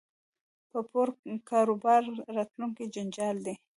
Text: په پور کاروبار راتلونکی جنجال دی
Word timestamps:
په 0.71 0.79
پور 0.89 1.07
کاروبار 1.51 2.03
راتلونکی 2.35 2.85
جنجال 2.95 3.35
دی 3.45 3.53